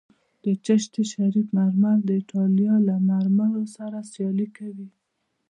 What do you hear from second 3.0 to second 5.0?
مرمرو سره سیالي کوي